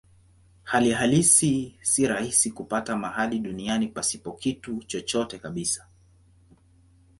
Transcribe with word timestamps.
Hali 0.63 0.91
halisi 0.91 1.75
si 1.81 2.07
rahisi 2.07 2.51
kupata 2.51 2.95
mahali 2.97 3.39
duniani 3.39 3.87
pasipo 3.87 4.31
kitu 4.33 4.83
chochote 4.83 5.39
kabisa. 5.39 5.87